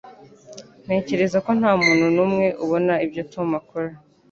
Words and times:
Ntekereza 0.85 1.37
ko 1.45 1.51
ntamuntu 1.59 2.05
numwe 2.15 2.47
ubona 2.63 2.93
ibyo 3.05 3.21
Tom 3.33 3.47
akora. 3.59 3.91